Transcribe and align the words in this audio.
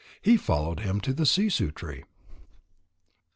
He 0.19 0.35
followed 0.35 0.79
him 0.79 0.99
to 1.01 1.13
the 1.13 1.25
sissoo 1.27 1.69
tree. 1.71 2.05